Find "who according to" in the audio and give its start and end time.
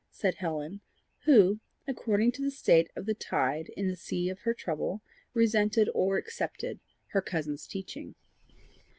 1.25-2.41